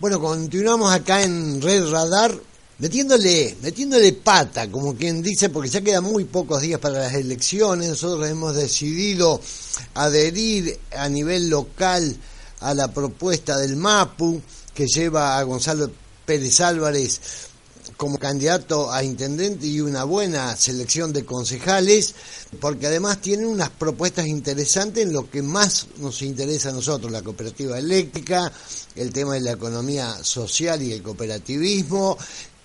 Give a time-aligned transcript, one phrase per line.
[0.00, 2.34] Bueno, continuamos acá en Red Radar
[2.78, 7.90] metiéndole, metiéndole pata, como quien dice, porque ya quedan muy pocos días para las elecciones.
[7.90, 9.38] Nosotros hemos decidido
[9.92, 12.16] adherir a nivel local
[12.60, 14.40] a la propuesta del MAPU
[14.72, 15.90] que lleva a Gonzalo
[16.24, 17.20] Pérez Álvarez
[18.00, 22.14] como candidato a intendente y una buena selección de concejales,
[22.58, 27.20] porque además tienen unas propuestas interesantes en lo que más nos interesa a nosotros, la
[27.20, 28.50] cooperativa eléctrica,
[28.94, 32.16] el tema de la economía social y el cooperativismo,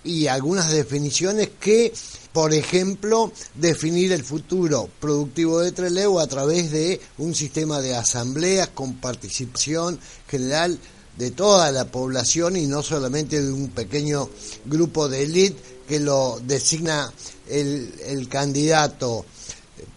[0.04, 1.92] y algunas definiciones que,
[2.32, 8.68] por ejemplo, definir el futuro productivo de Trelew a través de un sistema de asambleas
[8.68, 10.78] con participación general
[11.16, 14.28] de toda la población y no solamente de un pequeño
[14.64, 15.56] grupo de élite
[15.88, 17.12] que lo designa
[17.48, 19.24] el, el candidato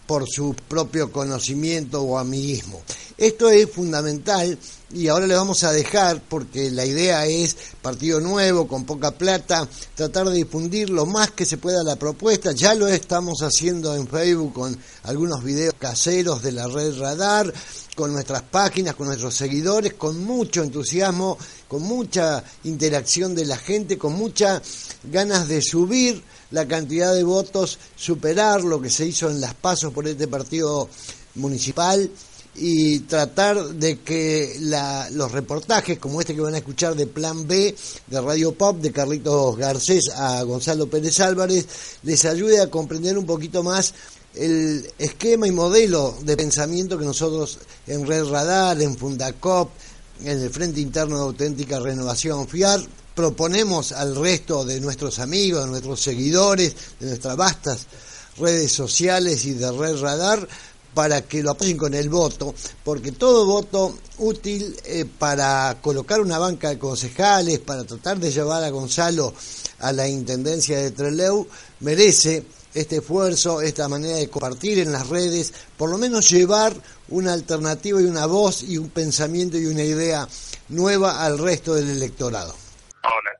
[0.06, 2.82] por su propio conocimiento o amiguismo.
[3.16, 4.58] Esto es fundamental
[4.92, 9.68] y ahora le vamos a dejar, porque la idea es partido nuevo, con poca plata,
[9.94, 12.52] tratar de difundir lo más que se pueda la propuesta.
[12.52, 17.52] Ya lo estamos haciendo en Facebook con algunos videos caseros de la red Radar,
[17.94, 23.96] con nuestras páginas, con nuestros seguidores, con mucho entusiasmo, con mucha interacción de la gente,
[23.96, 24.60] con muchas
[25.04, 29.92] ganas de subir la cantidad de votos, superar lo que se hizo en las pasos
[29.92, 30.88] por este partido
[31.36, 32.10] municipal
[32.54, 34.56] y tratar de que
[35.12, 37.74] los reportajes como este que van a escuchar de Plan B
[38.06, 41.66] de Radio Pop de Carlitos Garcés a Gonzalo Pérez Álvarez
[42.02, 43.94] les ayude a comprender un poquito más
[44.34, 49.70] el esquema y modelo de pensamiento que nosotros en Red Radar, en Fundacop,
[50.22, 52.80] en el Frente Interno de Auténtica Renovación FIAR,
[53.14, 57.86] proponemos al resto de nuestros amigos, de nuestros seguidores, de nuestras vastas
[58.38, 60.48] redes sociales y de Red Radar,
[60.94, 66.38] para que lo apoyen con el voto, porque todo voto útil eh, para colocar una
[66.38, 69.32] banca de concejales, para tratar de llevar a Gonzalo
[69.78, 71.46] a la Intendencia de Treleu,
[71.80, 76.74] merece este esfuerzo, esta manera de compartir en las redes, por lo menos llevar
[77.08, 80.28] una alternativa y una voz y un pensamiento y una idea
[80.68, 82.54] nueva al resto del electorado.
[83.02, 83.39] Hola, hola Carlos,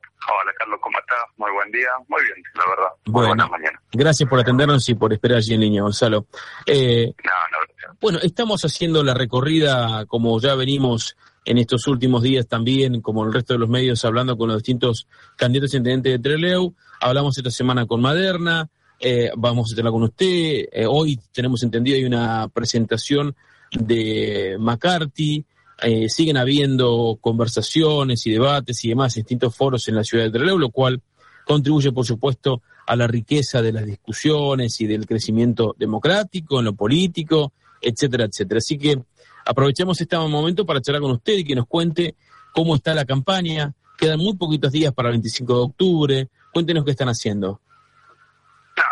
[1.11, 1.37] estás?
[1.37, 2.89] Muy buen día, muy bien, la verdad.
[3.05, 3.81] Muy mañana.
[3.91, 6.25] Gracias por atendernos y por esperar allí en línea, Gonzalo.
[6.65, 12.47] Eh, no, no, bueno, estamos haciendo la recorrida como ya venimos en estos últimos días
[12.47, 16.19] también, como el resto de los medios, hablando con los distintos candidatos a intendente de
[16.19, 16.73] Treleu.
[16.99, 18.69] Hablamos esta semana con Maderna,
[18.99, 20.25] eh, vamos a tenerla con usted.
[20.71, 23.35] Eh, hoy tenemos entendido hay una presentación
[23.71, 25.45] de McCarthy.
[25.81, 30.59] Eh, siguen habiendo conversaciones y debates y demás distintos foros en la ciudad de Trelew,
[30.59, 31.01] lo cual
[31.45, 36.73] contribuye, por supuesto, a la riqueza de las discusiones y del crecimiento democrático, en lo
[36.73, 38.59] político, etcétera, etcétera.
[38.59, 39.01] Así que
[39.45, 42.15] aprovechemos este momento para charlar con usted y que nos cuente
[42.53, 43.73] cómo está la campaña.
[43.97, 46.27] Quedan muy poquitos días para el 25 de octubre.
[46.53, 47.59] Cuéntenos qué están haciendo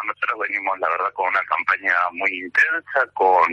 [0.09, 3.43] nosotros venimos, la verdad, con una campaña muy intensa, con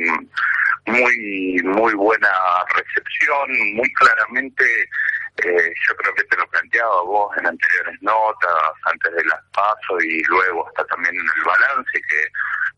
[0.97, 2.29] muy muy buena
[2.75, 4.65] recepción, muy claramente,
[5.45, 10.03] eh, yo creo que te lo planteaba vos en anteriores notas, antes de las pasos
[10.05, 12.23] y luego hasta también en el balance, que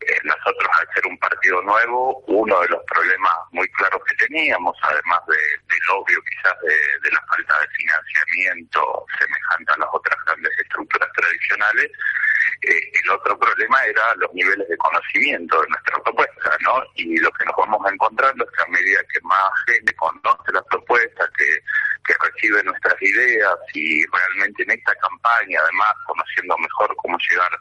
[0.07, 4.75] eh, nosotros al ser un partido nuevo, uno de los problemas muy claros que teníamos,
[4.81, 10.17] además de, del obvio quizás de, de la falta de financiamiento semejante a las otras
[10.25, 11.91] grandes estructuras tradicionales,
[12.61, 16.83] eh, el otro problema era los niveles de conocimiento de nuestra propuesta, ¿no?
[16.95, 20.61] Y lo que nos vamos encontrando es que a medida que más gente conoce la
[20.63, 21.59] propuesta, que,
[22.05, 27.51] que recibe nuestras ideas y realmente en esta campaña, además, conociendo mejor cómo llegar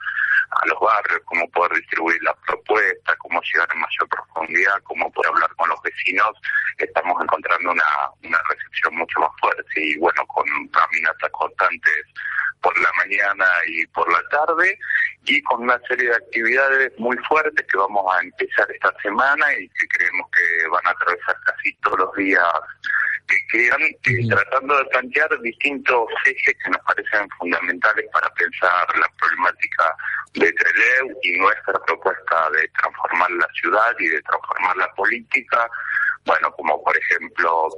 [0.51, 5.31] a los barrios, cómo poder distribuir la propuesta, cómo llegar en mayor profundidad, cómo poder
[5.33, 6.33] hablar con los vecinos,
[6.79, 7.85] estamos encontrando una,
[8.23, 12.07] una recepción mucho más fuerte y bueno, con caminatas constantes
[12.61, 14.79] por la mañana y por la tarde
[15.25, 19.69] y con una serie de actividades muy fuertes que vamos a empezar esta semana y
[19.69, 22.45] que creemos que van a atravesar casi todos los días
[23.29, 29.09] que quedan, eh, tratando de plantear distintos ejes que nos parecen fundamentales para pensar la
[29.19, 29.97] problemática
[30.35, 35.71] de Trelew y nuestra propuesta de transformar la ciudad y de transformar la política.
[36.25, 37.69] Bueno, como por ejemplo,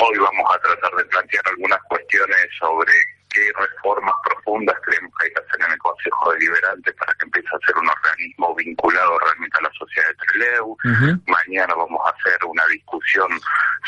[0.00, 2.92] hoy vamos a tratar de plantear algunas cuestiones sobre
[3.34, 7.48] qué reformas profundas creemos que hay que hacer en el Consejo Deliberante para que empiece
[7.50, 10.76] a ser un organismo vinculado realmente a la sociedad de Treleu.
[11.26, 13.28] Mañana vamos a hacer una discusión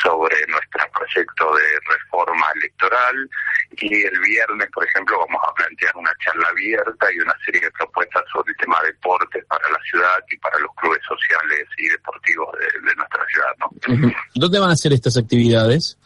[0.02, 3.30] sobre nuestro proyecto de reforma electoral
[3.78, 7.70] y el viernes, por ejemplo, vamos a plantear una charla abierta y una serie de
[7.70, 11.88] propuestas sobre el tema de deportes para la ciudad y para los clubes sociales y
[11.88, 13.54] deportivos de, nuestra ciudad.
[13.60, 14.12] ¿no?
[14.34, 15.98] ¿Dónde van a ser estas actividades?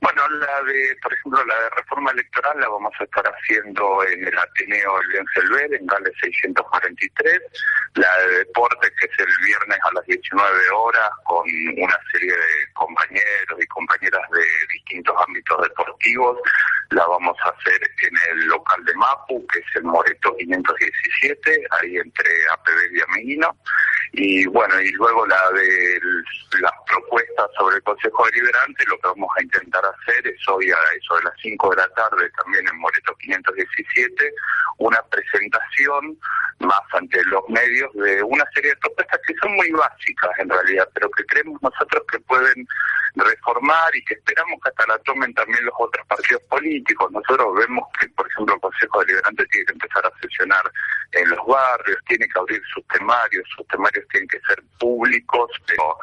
[0.00, 4.26] Bueno, la de, por ejemplo, la de reforma electoral la vamos a estar haciendo en
[4.26, 7.40] el Ateneo El Selver, en Gales 643.
[7.96, 11.44] La de deporte, que es el viernes a las 19 horas, con
[11.76, 14.42] una serie de compañeros y compañeras de
[14.72, 16.38] distintos ámbitos deportivos.
[16.90, 21.96] La vamos a hacer en el local de Mapu, que es el Moreto 517, ahí
[21.98, 23.54] entre APB y Ameguino.
[24.12, 26.00] Y bueno, y luego la de
[26.60, 30.78] las propuestas sobre el Consejo Deliberante, lo que vamos a intentar hacer es hoy a
[30.96, 34.34] eso de las 5 de la tarde, también en Moreto 517,
[34.78, 36.18] una presentación
[36.58, 40.88] más ante los medios de una serie de propuestas que son muy básicas en realidad,
[40.92, 42.66] pero que creemos nosotros que pueden
[43.20, 47.10] reformar y que esperamos que hasta la tomen también los otros partidos políticos.
[47.12, 50.72] Nosotros vemos que, por ejemplo, el Consejo Deliberante tiene que empezar a sesionar
[51.12, 55.96] en los barrios, tiene que abrir sus temarios, sus temarios tienen que ser públicos, pero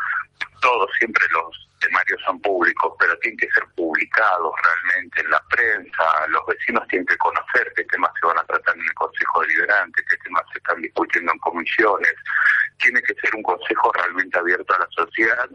[0.62, 6.28] todos siempre los temarios son públicos, pero tienen que ser publicados realmente en la prensa,
[6.30, 10.04] los vecinos tienen que conocer qué temas se van a tratar en el Consejo Deliberante,
[10.10, 12.14] qué temas se están discutiendo en comisiones,
[12.80, 15.50] tiene que ser un consejo realmente abierto a la sociedad,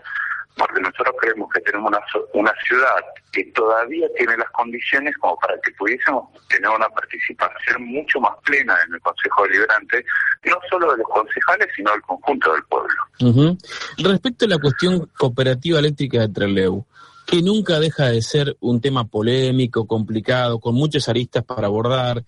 [0.57, 2.01] porque nosotros creemos que tenemos una,
[2.35, 3.01] una ciudad
[3.33, 8.77] que todavía tiene las condiciones como para que pudiésemos tener una participación mucho más plena
[8.87, 10.05] en el Consejo Deliberante,
[10.45, 13.57] no solo de los concejales, sino del conjunto del pueblo.
[13.99, 16.85] Respecto a la cuestión cooperativa eléctrica de Treleu,
[17.27, 22.23] que nunca deja de ser un tema polémico, complicado, con muchas aristas para abordar.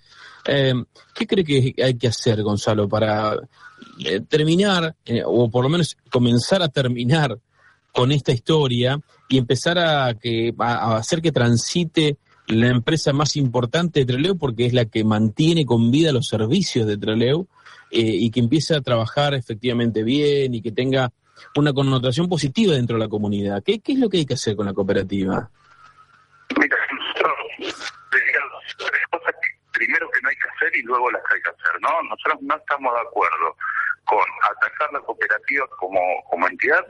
[0.46, 0.72] Eh,
[1.14, 3.36] ¿Qué cree que hay que hacer, Gonzalo, para
[4.04, 7.38] eh, terminar, eh, o por lo menos comenzar a terminar
[7.94, 8.98] con esta historia
[9.28, 12.16] y empezar a, que, a hacer que transite
[12.48, 16.86] la empresa más importante de Treleu porque es la que mantiene con vida los servicios
[16.86, 17.46] de Treleu
[17.90, 21.12] eh, y que empiece a trabajar efectivamente bien y que tenga
[21.56, 23.62] una connotación positiva dentro de la comunidad.
[23.62, 25.48] ¿Qué, es lo que hay que hacer con la cooperativa?
[26.58, 27.34] Mira, nosotros
[28.78, 29.34] tres cosas
[29.72, 31.90] primero que no hay que hacer y luego las que hay que hacer, ¿no?
[32.02, 33.56] Nosotros no estamos de acuerdo
[34.04, 36.84] con atacar la cooperativa como, como entidad,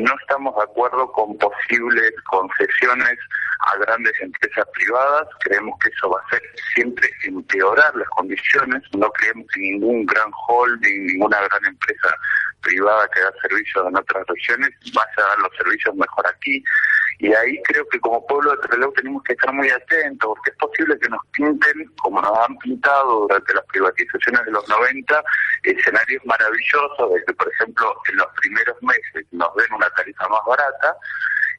[0.00, 3.18] no estamos de acuerdo con posibles concesiones
[3.60, 6.42] a grandes empresas privadas, creemos que eso va a ser
[6.74, 12.14] siempre empeorar las condiciones, no creemos que ningún gran holding, ninguna gran empresa
[12.60, 16.62] privada que da servicios en otras regiones vaya a dar los servicios mejor aquí.
[17.18, 20.56] Y ahí creo que como pueblo de Trelew tenemos que estar muy atentos, porque es
[20.56, 25.22] posible que nos pinten, como nos han pintado durante las privatizaciones de los 90,
[25.62, 30.40] escenarios maravillosos de que, por ejemplo, en los primeros meses nos den una tarifa más
[30.46, 30.96] barata,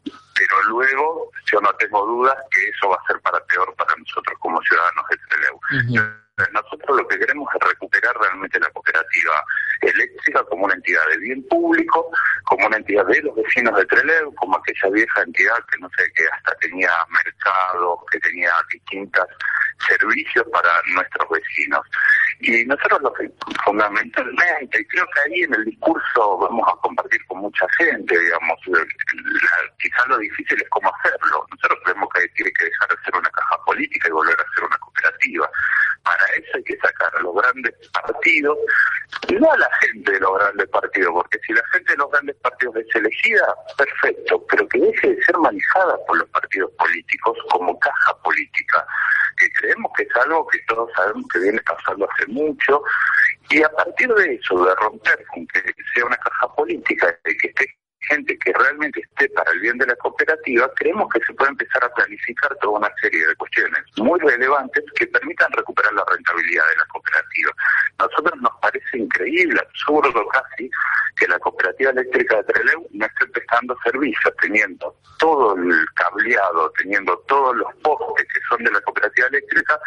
[0.04, 4.38] pero luego yo no tengo dudas que eso va a ser para peor para nosotros
[4.39, 6.27] como ciudadanos de Trelew.
[6.54, 9.44] Nosotros lo que queremos es recuperar realmente la cooperativa
[9.81, 12.12] eléctrica como una entidad de bien público,
[12.44, 16.12] como una entidad de los vecinos de Trelew, como aquella vieja entidad que no sé,
[16.13, 19.25] que hasta tenía mercado, que tenía distintos
[19.88, 21.81] servicios para nuestros vecinos.
[22.40, 23.31] Y nosotros lo que
[23.66, 28.60] fundamentalmente, y creo que ahí en el discurso vamos a compartir con mucha gente, digamos,
[29.80, 31.48] quizás lo difícil es cómo hacerlo.
[31.50, 34.66] Nosotros creemos que tiene que dejar de ser una caja política y volver a ser
[34.66, 35.50] una cooperativa.
[36.04, 37.74] Para eso hay que sacar a los grandes
[38.42, 38.57] partidos,
[39.39, 42.36] no a la gente de los grandes partidos, porque si la gente de los grandes
[42.38, 47.78] partidos es elegida, perfecto, pero que deje de ser manejada por los partidos políticos como
[47.80, 48.86] caja política,
[49.38, 52.81] que creemos que es algo que todos sabemos que viene pasando hace mucho,
[53.50, 55.62] y a partir de eso, de romper con que
[55.94, 57.77] sea una caja política, de que esté
[58.07, 61.83] gente que realmente esté para el bien de la cooperativa, creemos que se puede empezar
[61.83, 66.78] a planificar toda una serie de cuestiones muy relevantes que permitan recuperar la rentabilidad de
[66.78, 67.52] la cooperativa.
[67.99, 70.69] A nosotros nos parece increíble, absurdo casi,
[71.18, 77.18] que la cooperativa eléctrica de Trelew no esté prestando servicios, teniendo todo el cableado, teniendo
[77.28, 79.80] todos los postes que son de la cooperativa eléctrica,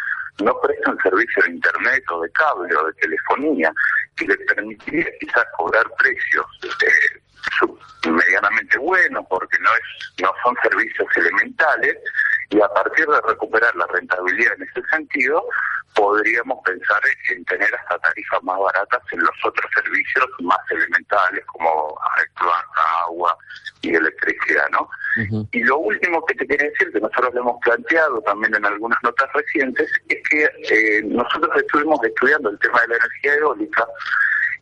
[0.43, 3.73] no prestan servicio de internet o de cable o de telefonía,
[4.15, 7.21] que le permitiría quizás cobrar precios eh,
[8.09, 11.97] medianamente bueno porque no es no son servicios elementales
[12.51, 15.43] y a partir de recuperar la rentabilidad en ese sentido
[15.95, 21.97] podríamos pensar en tener hasta tarifas más baratas en los otros servicios más elementales como
[23.07, 23.37] agua
[23.81, 24.89] y electricidad, ¿no?
[25.51, 29.01] Y lo último que te quería decir, que nosotros lo hemos planteado también en algunas
[29.03, 33.85] notas recientes, es que eh, nosotros estuvimos estudiando el tema de la energía eólica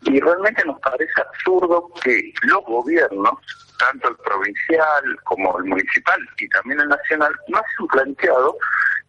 [0.02, 3.36] y realmente nos parece absurdo que los gobiernos,
[3.80, 8.58] tanto el provincial como el municipal y también el nacional, no hayan planteado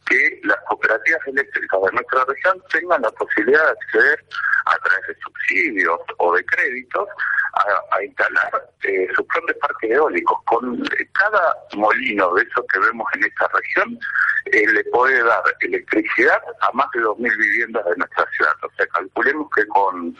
[0.07, 4.25] que las cooperativas eléctricas de nuestra región tengan la posibilidad de acceder
[4.67, 7.09] a través de subsidios o de créditos
[7.53, 10.39] a, instalar eh, sus propios parques eólicos.
[10.47, 13.99] Con cada molino de esos que vemos en esta región,
[14.47, 18.53] eh, le puede dar electricidad a más de 2.000 viviendas de nuestra ciudad.
[18.63, 20.17] O sea, calculemos que con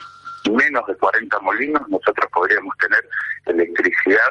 [0.49, 3.07] menos de 40 molinos nosotros podríamos tener
[3.45, 4.29] electricidad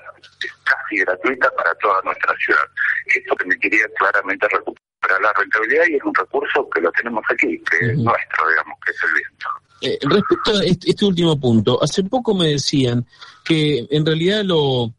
[0.64, 2.64] casi gratuita para toda nuestra ciudad.
[3.06, 7.24] Esto que me quería claramente recuperar la rentabilidad y es un recurso que lo tenemos
[7.30, 9.48] aquí, que es nuestro, digamos, que es el viento.
[9.82, 13.06] Eh, respecto a este, este, último punto, hace poco me decían
[13.44, 14.92] que en realidad lo,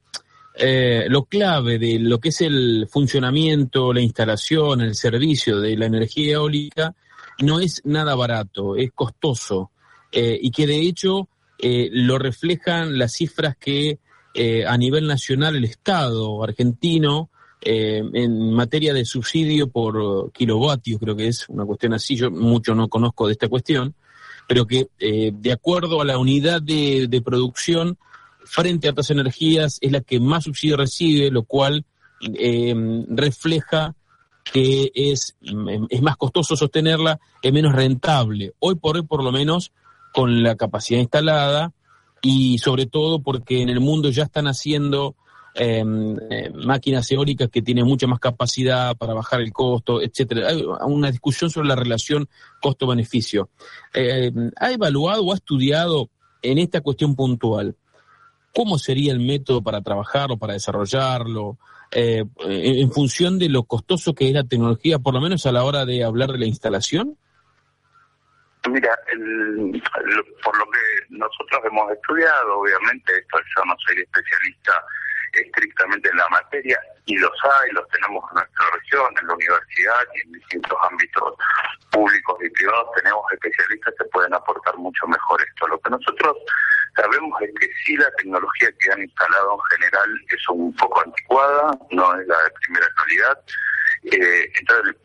[0.56, 5.86] eh, lo clave de lo que es el funcionamiento, la instalación, el servicio de la
[5.86, 6.96] energía eólica
[7.40, 9.72] no es nada barato, es costoso
[10.12, 11.28] eh, y que de hecho
[11.64, 14.00] lo reflejan las cifras que
[14.68, 17.30] a nivel nacional el Estado argentino
[17.62, 22.88] en materia de subsidio por kilovatios, creo que es una cuestión así, yo mucho no
[22.88, 23.94] conozco de esta cuestión,
[24.48, 27.98] pero que eh, de acuerdo a la unidad de, producción
[28.44, 31.86] frente a otras energías es la que más subsidio recibe, lo cual
[32.22, 32.76] eh,
[33.08, 33.96] refleja
[34.44, 35.38] que es,
[35.90, 38.54] es más costoso sostenerla, es menos rentable.
[38.60, 39.72] Hoy por hoy, por lo menos,
[40.14, 41.74] con la capacidad instalada
[42.22, 45.16] y sobre todo porque en el mundo ya están haciendo
[45.54, 50.48] Em, eh, máquinas eólicas que tienen mucha más capacidad para bajar el costo, etcétera.
[50.48, 52.30] Hay una discusión sobre la relación
[52.62, 53.50] costo-beneficio.
[53.94, 56.10] Eh, ¿Ha evaluado o ha estudiado
[56.42, 57.76] en esta cuestión puntual
[58.56, 61.58] cómo sería el método para trabajarlo, para desarrollarlo,
[61.92, 65.66] eh, en función de lo costoso que es la tecnología, por lo menos a la
[65.66, 67.18] hora de hablar de la instalación?
[68.70, 68.96] Mira,
[70.44, 74.86] por lo que nosotros hemos estudiado, obviamente, esto yo no soy especialista
[75.34, 80.08] estrictamente en la materia y los hay, los tenemos en nuestra región, en la universidad
[80.16, 81.34] y en distintos ámbitos
[81.92, 85.68] públicos y privados tenemos especialistas que pueden aportar mucho mejor esto.
[85.68, 86.38] Lo que nosotros
[86.96, 91.72] sabemos es que sí la tecnología que han instalado en general es un poco anticuada,
[91.92, 93.40] no es la de primera calidad.
[94.04, 94.96] Eh, entonces,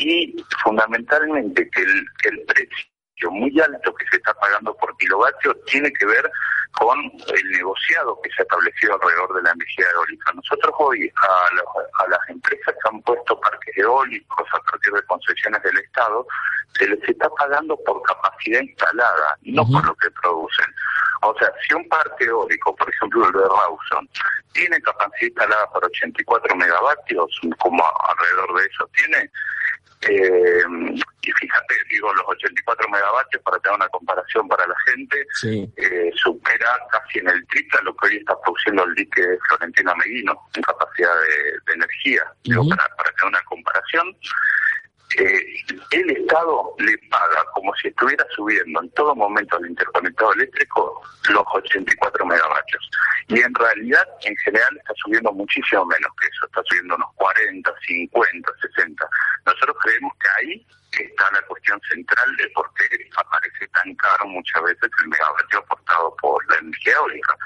[0.00, 2.90] y fundamentalmente que el, que el precio
[3.30, 6.30] muy alto que se está pagando por kilovatio tiene que ver
[6.72, 10.32] con el negociado que se ha establecido alrededor de la energía eólica.
[10.32, 15.76] Nosotros hoy a, las empresas que han puesto parques eólicos a partir de concesiones del
[15.78, 16.26] Estado,
[16.78, 20.66] se les está pagando por capacidad instalada, no por lo que producen.
[21.22, 24.08] O sea, si un parque eólico, por ejemplo el de Rawson,
[24.52, 29.30] tiene capacidad instalada por 84 megavatios, como alrededor de eso tiene,
[30.08, 30.62] eh,
[31.22, 35.26] y fíjate, digo, los 84 megavatios, para tener una comparación para la gente,
[35.76, 40.48] eh, supera casi en el triple lo que hoy está produciendo el dique Florentino Meguino
[40.54, 41.14] en capacidad
[41.66, 42.22] de, energía.
[42.68, 44.16] para, para tener una comparación,
[45.18, 45.44] eh,
[45.90, 51.44] el Estado le paga como si estuviera subiendo en todo momento al interconectado eléctrico los
[51.52, 52.90] 84 megavatios.
[53.30, 57.72] Y en realidad, en general, está subiendo muchísimo menos que eso, está subiendo unos 40,
[57.86, 59.08] 50, 60.
[59.46, 60.66] Nosotros creemos que ahí
[60.98, 66.16] está la cuestión central de por qué aparece tan caro muchas veces el megavatio aportado
[66.20, 67.36] por la energía eólica.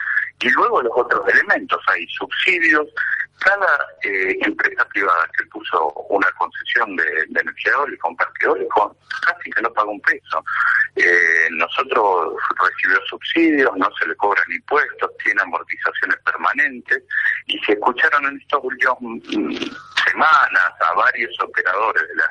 [0.40, 2.86] Y luego los otros elementos, hay subsidios,
[3.40, 9.50] cada eh, empresa privada que puso una concesión de, energía eólica, un parque eólico, casi
[9.50, 10.42] que no paga un peso.
[10.96, 17.02] Eh, nosotros recibió subsidios, no se le cobran impuestos, tiene amortizaciones permanentes
[17.46, 19.56] y se escucharon en estos últimos mm,
[20.08, 22.28] semanas a varios operadores de las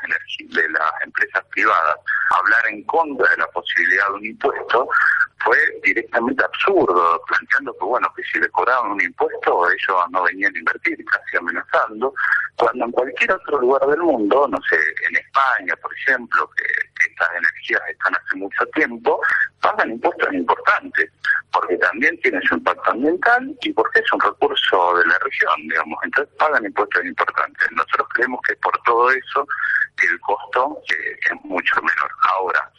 [0.63, 1.95] de las empresas privadas
[2.29, 4.87] hablar en contra de la posibilidad de un impuesto
[5.43, 10.55] fue directamente absurdo, planteando que bueno, que si le cobraban un impuesto ellos no venían
[10.55, 12.13] a invertir, casi amenazando,
[12.55, 14.77] cuando en cualquier otro lugar del mundo, no sé,
[15.09, 16.63] en España, por ejemplo, que,
[17.09, 19.21] estas energías están hace mucho tiempo,
[19.61, 21.11] pagan impuestos importantes,
[21.51, 25.99] porque también tienen su impacto ambiental y porque es un recurso de la región, digamos,
[26.03, 27.67] entonces pagan impuestos importantes.
[27.71, 29.45] Nosotros creemos que por todo eso
[30.01, 32.11] el costo es mucho menor.
[32.31, 32.71] Ahora,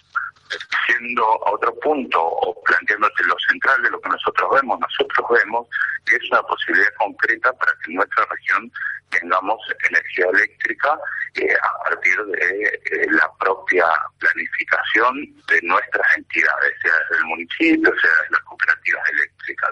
[0.86, 5.66] siendo a otro punto o planteándote lo central de lo que nosotros vemos, nosotros vemos
[6.06, 8.70] que es una posibilidad concreta para que en nuestra región
[9.10, 10.98] tengamos energía eléctrica
[11.34, 13.86] eh, a partir de eh, la propia
[14.18, 15.14] planificación
[15.48, 19.70] de nuestras entidades, sea desde el municipio, sea desde las cooperativas eléctricas,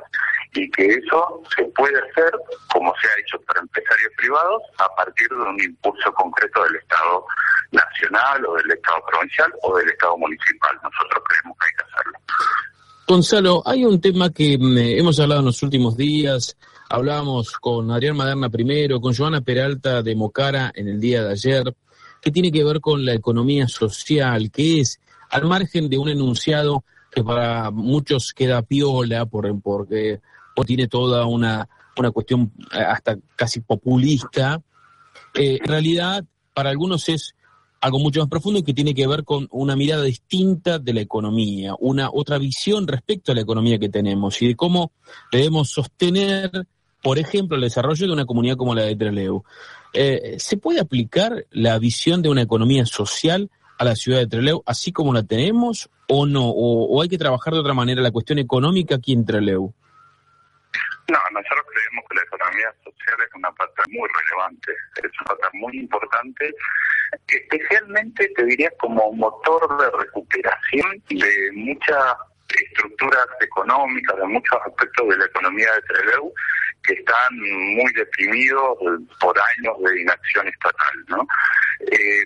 [0.54, 2.32] y que eso se puede hacer,
[2.72, 7.26] como se ha hecho para empresarios privados, a partir de un impulso concreto del Estado
[7.72, 10.71] nacional o del Estado provincial o del Estado municipal.
[10.76, 12.18] Nosotros creemos que hay que hacerlo.
[13.08, 16.56] Gonzalo, hay un tema que mm, hemos hablado en los últimos días,
[16.88, 21.74] hablábamos con Adrián Maderna primero, con Joana Peralta de Mocara en el día de ayer,
[22.20, 25.00] que tiene que ver con la economía social, que es,
[25.30, 30.20] al margen de un enunciado que para muchos queda piola por, porque
[30.66, 34.62] tiene toda una, una cuestión eh, hasta casi populista,
[35.34, 36.24] eh, en realidad
[36.54, 37.34] para algunos es
[37.82, 41.00] algo mucho más profundo y que tiene que ver con una mirada distinta de la
[41.00, 44.92] economía, una otra visión respecto a la economía que tenemos y de cómo
[45.32, 46.68] debemos sostener,
[47.02, 49.42] por ejemplo, el desarrollo de una comunidad como la de Trelew.
[49.92, 54.62] Eh, ¿Se puede aplicar la visión de una economía social a la ciudad de Trelew
[54.64, 56.50] así como la tenemos o no?
[56.50, 59.72] ¿O, hay que trabajar de otra manera la cuestión económica aquí en Trelew?
[61.08, 65.48] No, nosotros creemos que la economía social es una parte muy relevante, es una parte
[65.58, 66.54] muy importante,
[67.28, 72.14] especialmente te diría como motor de recuperación de muchas
[72.48, 76.32] estructuras económicas, de muchos aspectos de la economía de Trelew
[76.84, 78.78] que están muy deprimidos
[79.20, 81.26] por años de inacción estatal, ¿no?
[81.80, 82.24] Eh,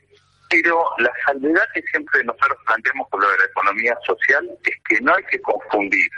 [0.49, 5.01] pero la salvedad que siempre nosotros planteamos con lo de la economía social es que
[5.01, 6.11] no hay que confundir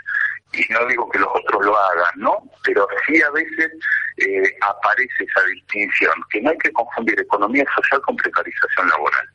[0.52, 2.42] y no digo que los otros lo hagan, ¿no?
[2.64, 3.72] Pero sí a veces
[4.20, 9.28] eh, aparece esa distinción, que no hay que confundir economía social con precarización laboral.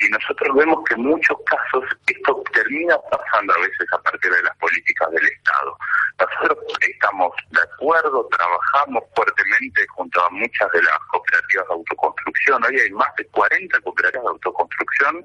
[0.00, 4.42] Y nosotros vemos que en muchos casos esto termina pasando a veces a partir de
[4.42, 5.78] las políticas del Estado.
[6.18, 12.64] Nosotros estamos de acuerdo, trabajamos fuertemente junto a muchas de las cooperativas de autoconstrucción.
[12.64, 15.24] Hoy hay más de 40 cooperativas de autoconstrucción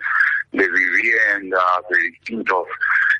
[0.52, 2.68] de viviendas, de distintos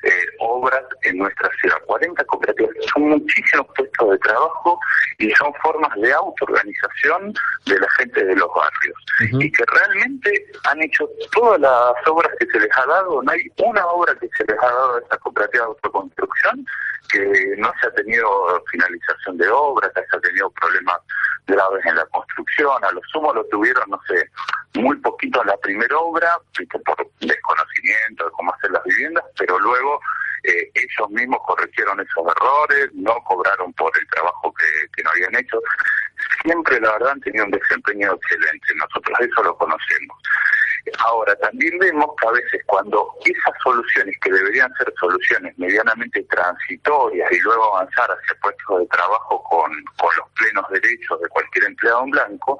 [0.02, 1.76] eh, obras en nuestra ciudad.
[1.86, 4.80] 40 cooperativas, son muchísimos puestos de trabajo
[5.18, 7.34] y son formas de autoorganización
[7.66, 8.96] de la gente de los barrios.
[9.20, 13.42] Y que realmente han hecho todas las obras que se les ha dado, no hay
[13.58, 16.66] una obra que se les ha dado a esta cooperativa de autoconstrucción
[17.10, 18.28] que no se ha tenido
[18.70, 20.98] finalización de obras, que se ha tenido problemas
[21.46, 24.30] graves en la construcción, a lo sumo lo tuvieron, no sé,
[24.80, 26.38] muy poquito en la primera obra,
[26.84, 30.00] por desconocimiento de cómo hacer las viviendas, pero luego
[30.42, 35.36] eh, ellos mismos corrigieron esos errores, no cobraron por el trabajo que, que no habían
[35.36, 35.60] hecho.
[36.42, 38.74] Siempre, la verdad, han tenido un desempeño excelente.
[38.76, 40.16] Nosotros eso lo conocemos.
[40.98, 47.30] Ahora, también vemos que a veces cuando esas soluciones que deberían ser soluciones medianamente transitorias
[47.30, 52.04] y luego avanzar hacia puestos de trabajo con, con los plenos derechos de cualquier empleado
[52.04, 52.58] en blanco,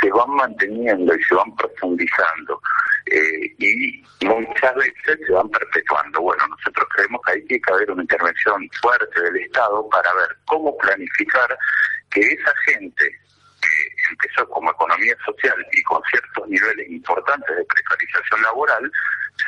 [0.00, 2.60] se van manteniendo y se van profundizando
[3.06, 6.20] eh, y muchas veces se van perpetuando.
[6.20, 10.76] Bueno, nosotros creemos que hay que haber una intervención fuerte del Estado para ver cómo
[10.78, 11.58] planificar
[12.10, 13.10] que esa gente
[13.60, 13.68] que
[14.10, 18.90] empezó como economía social y con ciertos niveles importantes de precarización laboral,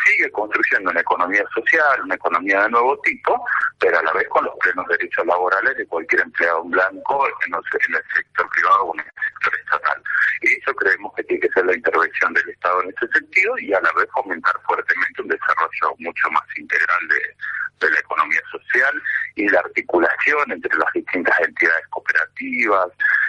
[0.04, 3.44] sigue construyendo una economía social, una economía de nuevo tipo,
[3.78, 8.04] pero a la vez con los plenos derechos laborales de cualquier empleado blanco en el
[8.14, 10.02] sector privado o en el sector estatal.
[10.42, 13.80] Y eso creemos que que ser la intervención del Estado en ese sentido y a
[13.80, 19.02] la vez fomentar fuertemente un desarrollo mucho más integral de, de la economía social
[19.34, 22.88] y la articulación entre las distintas entidades cooperativas.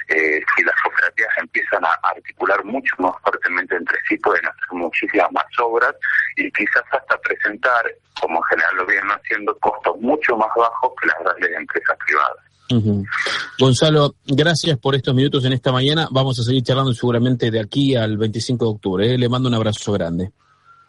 [0.09, 5.31] Eh, si las cooperativas empiezan a articular mucho más fuertemente entre sí, pueden hacer muchísimas
[5.31, 5.95] más obras
[6.35, 7.85] y quizás hasta presentar,
[8.19, 12.50] como en general lo vienen haciendo, costos mucho más bajos que las grandes empresas privadas.
[13.59, 16.07] Gonzalo, gracias por estos minutos en esta mañana.
[16.11, 19.13] Vamos a seguir charlando seguramente de aquí al 25 de octubre.
[19.13, 19.17] ¿eh?
[19.17, 20.31] Le mando un abrazo grande.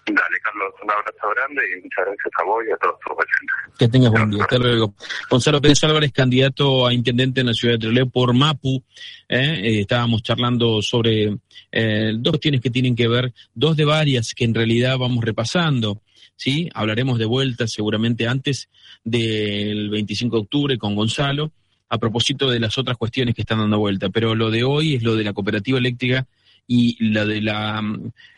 [0.06, 3.78] Dale, Carlos, un abrazo grande y muchas gracias a vos y a todos tus oyentes.
[3.78, 4.42] Que tengas buen día.
[4.42, 4.94] Hasta luego.
[5.30, 8.82] Gonzalo Pérez Álvarez, candidato a intendente en la ciudad de Trelew por MAPU.
[9.28, 9.60] ¿eh?
[9.62, 11.36] Eh, estábamos charlando sobre
[11.70, 16.02] eh, dos cuestiones que tienen que ver, dos de varias que en realidad vamos repasando.
[16.34, 16.68] ¿sí?
[16.74, 18.68] Hablaremos de vuelta seguramente antes
[19.04, 21.52] del 25 de octubre con Gonzalo
[21.92, 24.08] a propósito de las otras cuestiones que están dando vuelta.
[24.08, 26.26] Pero lo de hoy es lo de la cooperativa eléctrica
[26.66, 27.82] y la de la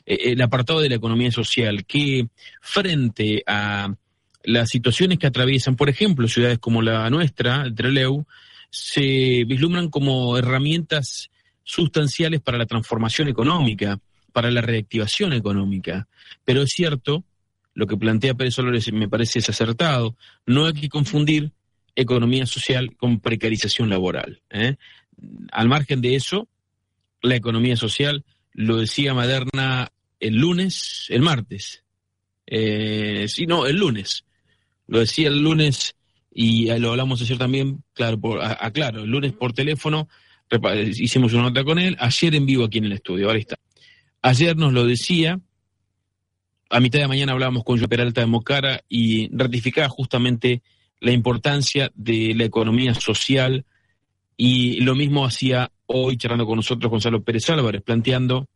[0.04, 2.26] eh, el apartado de la economía social que
[2.60, 3.94] frente a
[4.42, 8.26] las situaciones que atraviesan, por ejemplo, ciudades como la nuestra, Trelew,
[8.70, 11.30] se vislumbran como herramientas
[11.62, 14.00] sustanciales para la transformación económica,
[14.32, 16.08] para la reactivación económica.
[16.44, 17.22] Pero es cierto,
[17.72, 21.52] lo que plantea Pérez Solores me parece es acertado, no hay que confundir
[21.96, 24.42] economía social con precarización laboral.
[24.50, 24.76] ¿eh?
[25.52, 26.48] Al margen de eso,
[27.22, 31.84] la economía social, lo decía Maderna el lunes, el martes.
[32.46, 34.24] Eh, sí, no, el lunes.
[34.86, 35.96] Lo decía el lunes
[36.32, 38.40] y lo hablamos ayer también, claro, por,
[38.72, 40.08] claro, el lunes por teléfono
[40.96, 43.56] hicimos una nota con él, ayer en vivo aquí en el estudio, ahora está.
[44.22, 45.40] Ayer nos lo decía,
[46.70, 50.62] a mitad de mañana hablábamos con Joe Peralta de Mocara y ratificaba justamente
[51.00, 53.64] la importancia de la economía social
[54.36, 58.48] y lo mismo hacía hoy charlando con nosotros Gonzalo Pérez Álvarez, planteando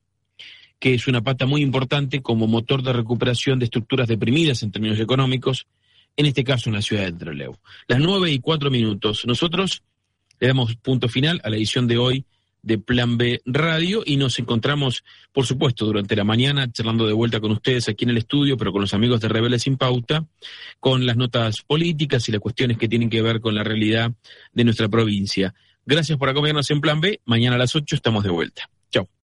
[0.79, 5.01] que es una pata muy importante como motor de recuperación de estructuras deprimidas en términos
[5.01, 5.66] económicos
[6.16, 7.57] en este caso en la ciudad de Trelew.
[7.87, 9.24] Las nueve y cuatro minutos.
[9.27, 9.83] Nosotros
[10.40, 12.24] le damos punto final a la edición de hoy
[12.62, 17.40] de Plan B Radio y nos encontramos, por supuesto, durante la mañana charlando de vuelta
[17.40, 20.27] con ustedes aquí en el estudio, pero con los amigos de Rebeldes sin Pauta,
[20.81, 24.12] con las notas políticas y las cuestiones que tienen que ver con la realidad
[24.53, 25.55] de nuestra provincia.
[25.87, 27.21] Gracias por acompañarnos en Plan B.
[27.25, 28.68] Mañana a las 8 estamos de vuelta.
[28.90, 29.09] Chao.